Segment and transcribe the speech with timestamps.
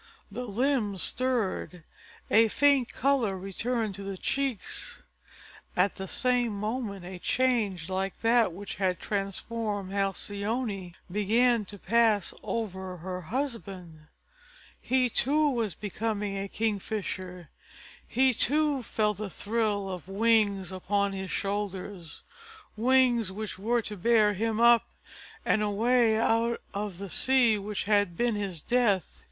[0.31, 1.83] The limbs stirred,
[2.31, 5.03] a faint color returned to the cheeks.
[5.77, 12.33] At the same moment a change like that which had transformed Halcyone began to pass
[12.41, 14.07] over her husband.
[14.81, 17.51] He too was becoming a Kingfisher.
[18.07, 22.23] He too felt the thrill of wings upon his shoulders,
[22.75, 24.83] wings which were to bear him up
[25.45, 29.19] and away out of the sea which had been his death.